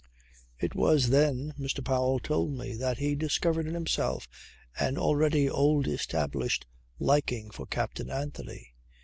[0.59, 1.85] It was then, Mr.
[1.85, 4.27] Powell told me, that he discovered in himself
[4.79, 6.65] an already old established
[6.97, 8.73] liking for Captain Anthony.